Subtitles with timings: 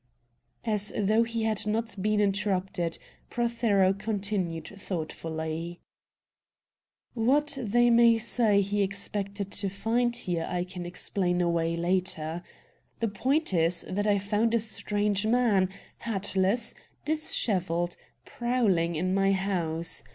[0.65, 2.97] As though he had not been interrupted,
[3.29, 5.79] Prothero continued thoughtfully:
[7.13, 12.41] "What they may say he expected to find here, I can explain away later.
[12.99, 15.69] The point is that I found a strange man,
[15.99, 16.73] hatless,
[17.05, 17.95] dishevelled,
[18.25, 20.03] prowling in my house.